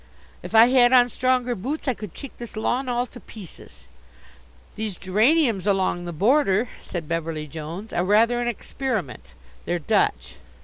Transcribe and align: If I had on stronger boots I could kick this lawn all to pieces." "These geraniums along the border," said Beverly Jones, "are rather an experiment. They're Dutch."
If 0.41 0.55
I 0.55 0.69
had 0.69 0.93
on 0.93 1.09
stronger 1.09 1.53
boots 1.53 1.87
I 1.87 1.93
could 1.93 2.15
kick 2.15 2.39
this 2.39 2.57
lawn 2.57 2.89
all 2.89 3.05
to 3.05 3.19
pieces." 3.19 3.83
"These 4.75 4.97
geraniums 4.97 5.67
along 5.67 6.05
the 6.05 6.11
border," 6.11 6.69
said 6.81 7.07
Beverly 7.07 7.45
Jones, 7.45 7.93
"are 7.93 8.03
rather 8.03 8.41
an 8.41 8.47
experiment. 8.47 9.35
They're 9.65 9.77
Dutch." 9.77 10.37